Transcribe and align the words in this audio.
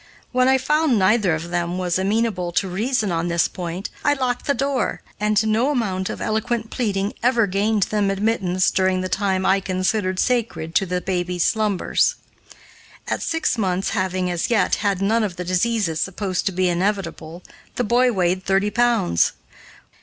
When 0.31 0.47
I 0.47 0.57
found 0.57 0.97
neither 0.97 1.35
of 1.35 1.51
them 1.51 1.77
was 1.77 1.99
amenable 1.99 2.51
to 2.53 2.67
reason 2.67 3.11
on 3.11 3.27
this 3.27 3.47
point, 3.47 3.91
I 4.03 4.13
locked 4.15 4.45
the 4.47 4.55
door, 4.55 5.03
and 5.19 5.45
no 5.45 5.69
amount 5.69 6.09
of 6.09 6.19
eloquent 6.19 6.71
pleading 6.71 7.13
ever 7.21 7.45
gained 7.45 7.83
them 7.83 8.09
admittance 8.09 8.71
during 8.71 9.01
the 9.01 9.09
time 9.09 9.45
I 9.45 9.59
considered 9.59 10.17
sacred 10.19 10.73
to 10.73 10.87
the 10.87 11.01
baby's 11.01 11.45
slumbers. 11.45 12.15
At 13.07 13.21
six 13.21 13.59
months 13.59 13.89
having, 13.89 14.27
as 14.31 14.49
yet, 14.49 14.73
had 14.81 15.03
none 15.03 15.23
of 15.23 15.35
the 15.35 15.45
diseases 15.45 16.01
supposed 16.01 16.47
to 16.47 16.51
be 16.51 16.67
inevitable, 16.67 17.43
the 17.75 17.83
boy 17.83 18.11
weighed 18.11 18.43
thirty 18.43 18.71
pounds. 18.71 19.33